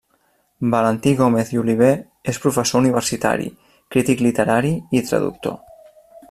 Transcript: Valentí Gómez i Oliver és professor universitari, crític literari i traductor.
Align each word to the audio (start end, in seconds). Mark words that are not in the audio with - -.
Valentí 0.75 1.11
Gómez 1.19 1.51
i 1.55 1.59
Oliver 1.63 1.91
és 2.33 2.39
professor 2.47 2.81
universitari, 2.85 3.47
crític 3.97 4.25
literari 4.29 4.73
i 5.01 5.05
traductor. 5.13 5.59